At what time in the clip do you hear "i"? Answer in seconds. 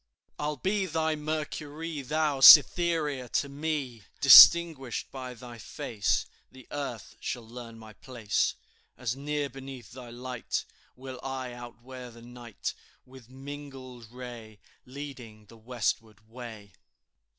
11.21-11.51